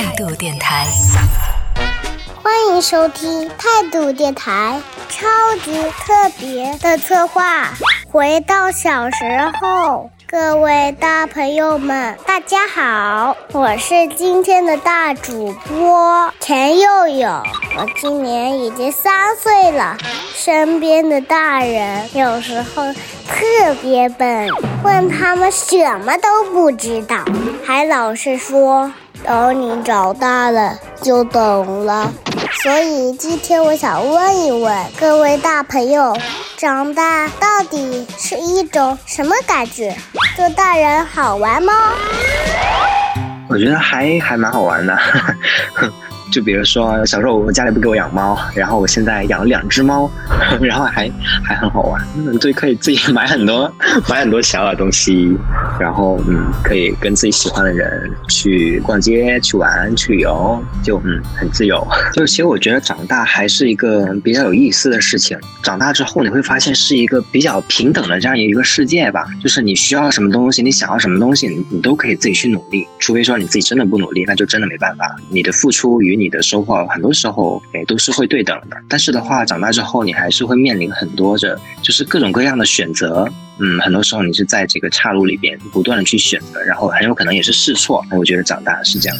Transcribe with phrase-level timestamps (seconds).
[0.00, 0.86] 态度电台，
[2.42, 4.80] 欢迎收听态度电台
[5.10, 5.28] 超
[5.62, 7.74] 级特别的策划。
[8.10, 9.16] 回到小时
[9.60, 17.28] 候，各位大朋友们，大家好，我是今天的大主播陈佑佑。
[17.76, 19.98] 我今年已经三岁了，
[20.32, 22.90] 身边的大人有时候
[23.28, 24.48] 特别笨，
[24.82, 27.22] 问他们什么都不知道，
[27.66, 28.90] 还老是说。
[29.24, 32.10] 等你长大了就懂了，
[32.62, 36.16] 所以今天我想问一问各位大朋友，
[36.56, 39.94] 长大到底是一种什么感觉？
[40.36, 41.72] 做大人好玩吗？
[43.48, 44.96] 我觉得还还蛮好玩的。
[46.30, 50.10] 就比如说，小时候我家里不给我养猫，然后我现在养了两只猫，
[50.60, 51.10] 然后还
[51.44, 52.02] 还很好玩，
[52.38, 53.72] 对可以自己买很多
[54.08, 55.36] 买很多小的东西，
[55.78, 61.86] 然后嗯，可以跟自己喜欢的人去逛街、去玩、去旅游，就嗯很自由。
[62.14, 65.38] 就其实我觉得长大还是一个比较有意思的事情。
[65.62, 75.16] 长大之后你会发现是一个比较平等的这样一个世界吧，就是你需要什么东西，你想要什么东西，你你都可以自己去努力，除非说你自己真的不努力，那就真的没办法。
[75.28, 83.26] 你的付出与你的收获很多时候诶都是会对等的，但是的话，长大之后你还是会面临很多的，就是各种各样的选择。
[83.62, 88.02] 嗯，很多时候你是在这个岔路里边不断的去选择，然后很有可能也是试错。
[88.10, 89.18] 我觉得长大是这样。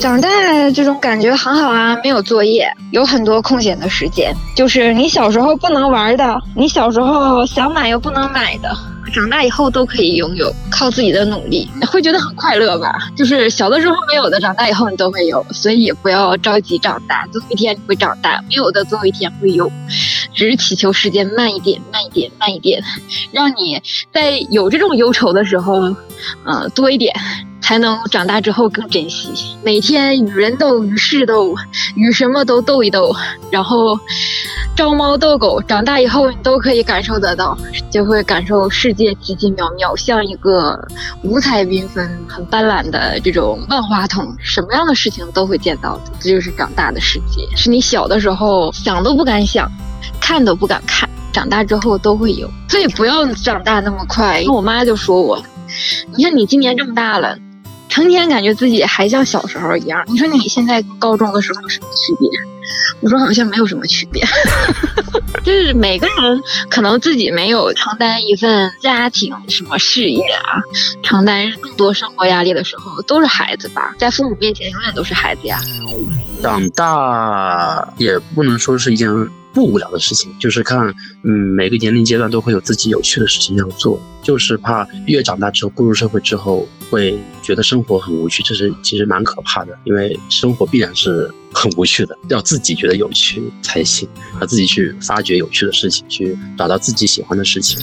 [0.00, 0.28] 长大
[0.74, 8.76] 这种感觉很好啊，没有作业，有很多空闲的时间，就是你小时候不能玩的，你小时候想买又不能买的。
[9.10, 13.10] 长大以后都可以拥有，靠自己的努力，会觉得很快乐吧？
[13.16, 19.70] 就是小的时候没有的，长大以后你都会有，所以也不要着急长大，总有一天你会长大，没有的总有一天会有，
[20.34, 22.82] 只是祈求时间慢一点，慢一点，慢一点，
[23.32, 25.74] 让你在有这种忧愁的时候，
[26.44, 27.14] 嗯，多一点。
[27.62, 29.28] 才能长大之后更珍惜
[29.62, 31.54] 每天与人斗、与事斗、
[31.94, 33.14] 与什么都斗一斗，
[33.52, 33.96] 然后
[34.76, 35.60] 招猫逗狗。
[35.62, 37.56] 长大以后，你都可以感受得到，
[37.90, 40.78] 就会感受世界奇奇妙妙，像一个
[41.22, 46.12] 五彩缤纷、很斑斓的这种万花筒，什么样的事情都会见到的。
[46.18, 49.70] 这就是长大的世界，是你小的时候想都不敢想，
[50.20, 52.50] 看都不敢看，长大之后都会有。
[52.68, 55.42] 所以不要长大那么快，因为我妈就说我，
[56.16, 57.36] 你看你今年这么大了。
[57.90, 62.30] 成天感觉自己还像小时候一样，你说你现在高中的时候什么区别？
[63.00, 64.24] 我说好像没有什么区别，
[65.42, 70.60] 就是每个人可能自己没有承担一份家庭什么事业啊，
[71.02, 75.58] 承担更多生活压力的时候，都是孩子吧，在父母面前永远都是孩子呀。
[76.42, 79.08] 长大也不能说是一件。
[79.52, 94.08] 不无聊的事情，就是看，嗯，每个年龄阶段都会有自己有趣的事情要做，就是怕越长大之后步入社会之后，会觉得生活很无趣，这是其实蛮可怕的，因为生活必然是很无趣的，要自己觉得有趣才行，
[94.40, 97.78] 要自己去发掘有趣的事情，去找到自己喜欢的事情。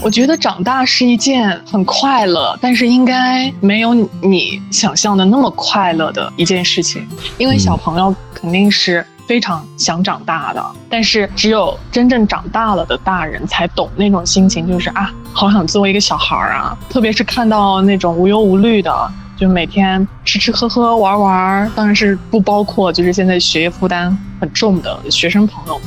[0.00, 7.04] 我觉得长大是一件很快乐，但是应该没有你想象的那么快乐的一件事情，
[7.36, 9.04] 因为小朋友肯定是。
[9.28, 16.74] 非常想长大的，但是只有真正长大了的大人才懂那种心情，就是啊，好想做一个小孩儿啊！
[16.88, 25.78] 特别是看到那种无忧无虑的，就每天吃吃喝喝玩玩，当然是不包括就是现在学业负担很重的学生朋友。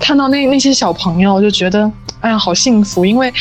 [0.00, 1.88] 看到那那些小朋友，就觉得
[2.20, 3.32] 哎呀，好幸福，因为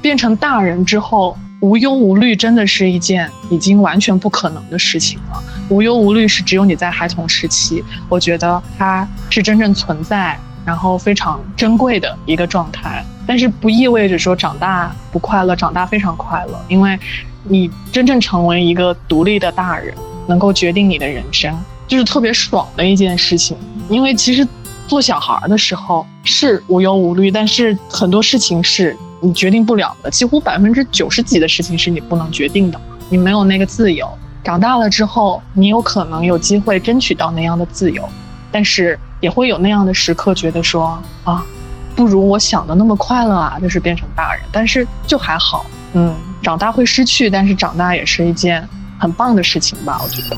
[0.00, 1.36] 变成大人之后。
[1.64, 5.42] 无忧无虑真的是一件已经完全不可能的事情了。
[5.70, 13.02] 无忧无虑是只有你在孩童时期，我觉得它是真正存在，然后非常珍贵的一个状态。
[13.26, 16.98] 但是不意味着说长大不快乐，长大非常快乐，因为
[17.44, 19.94] 你真正成为一个独立的大人，
[20.26, 21.58] 能够决定你的人生，
[21.88, 23.56] 就是特别爽的一件事情。
[23.88, 24.46] 因为其实
[24.86, 28.94] 做小孩的时候是无忧无虑，但是很多事情是。
[29.24, 34.06] 你决定不了的，几乎百分之九十几的事情是你不能决定的，你没有那个自由。
[34.42, 38.06] 长大了之后，你有可能有机会争取到那样的自由，
[38.52, 41.42] 但是也会有那样的时刻，觉得说啊，
[41.96, 44.42] 不如我想的那么快乐啊，就是变成大人。
[44.52, 48.68] 但是就还好，嗯，长大会失去，但是长大也是一件。
[48.98, 50.36] 很棒的事情吧，我觉得。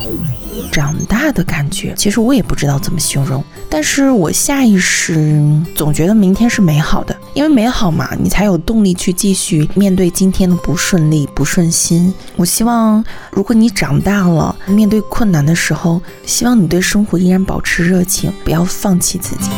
[0.72, 5.40] 长大的感觉，其实我也不知道怎么形容，但是我下意识
[5.74, 12.12] 总觉得明天是美好的，因为美好嘛，你才有动力去继续面对今天的不顺利、不顺心。
[12.36, 19.50] 我希望，如果你长大了，面对困难的时候，希望你对生活依然保持热情，不要放弃自己。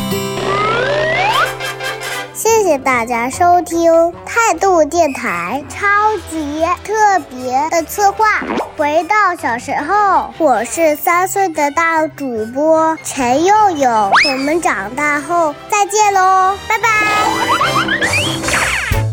[2.69, 3.91] 谢大家收听
[4.23, 5.87] 态度电台超
[6.29, 8.43] 级特别的策划。
[8.77, 13.89] 回到小时候，我是三岁的大主播陈佑佑。
[13.89, 16.89] 我们长大后再见喽，拜拜。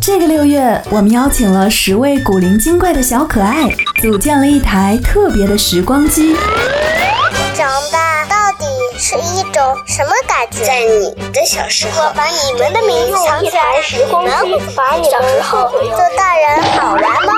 [0.02, 3.70] 这个六月，我们邀请了十位古灵精怪的小可爱，
[4.02, 6.36] 组建了一台特别的时光机。
[9.86, 10.64] 什么感觉？
[10.64, 17.32] 在你的小时候，把你们的名字藏起来，时光机，把你小时候做大人好玩吗？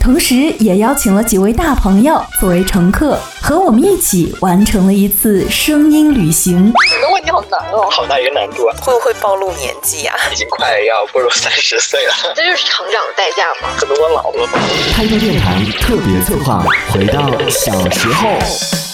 [0.00, 6.66] 同时，也邀请了几位大朋友作为乘客，和我们一起完成了一次声音旅行。
[6.66, 8.76] 你的问题好难哦，好大一个难度啊！
[8.80, 13.68] 会不会暴露年纪呀、已经快要步入三十岁了， 这就是成长的代价吗。
[13.76, 14.60] 可能我老了吧。
[14.94, 18.85] 态度电台特别策划，回到小时候。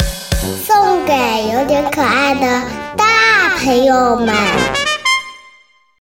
[0.65, 1.13] 送给
[1.53, 2.41] 有点可爱的
[2.97, 4.82] 大朋友们。